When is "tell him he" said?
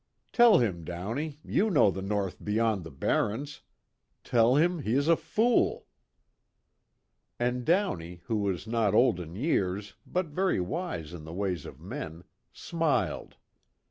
4.23-4.95